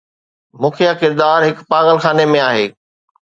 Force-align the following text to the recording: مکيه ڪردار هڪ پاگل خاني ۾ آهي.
مکيه 0.61 0.91
ڪردار 1.01 1.39
هڪ 1.47 1.57
پاگل 1.71 1.97
خاني 2.05 2.25
۾ 2.33 2.41
آهي. 2.49 2.65